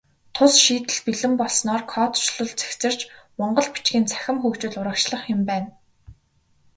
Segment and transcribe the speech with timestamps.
[0.35, 2.99] Тус шийдэл бэлэн болсноор кодчилол цэгцэрч,
[3.39, 5.69] монгол бичгийн цахим хөгжил урагшлах юм байна.